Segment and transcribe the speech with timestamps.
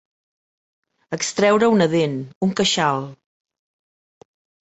[1.17, 2.17] Extreure una dent,
[2.47, 3.05] un queixal.